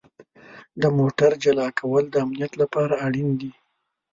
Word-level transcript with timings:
د 0.81 0.83
موټر 0.97 1.31
جلا 1.43 1.67
کول 1.79 2.03
د 2.09 2.15
امنیت 2.25 2.53
لپاره 2.61 2.93
اړین 3.05 3.29
دي. 3.39 3.51